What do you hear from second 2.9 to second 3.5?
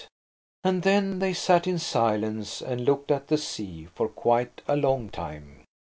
at the